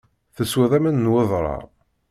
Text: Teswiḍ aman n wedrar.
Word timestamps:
Teswiḍ 0.35 0.71
aman 0.77 0.97
n 1.05 1.11
wedrar. 1.13 1.61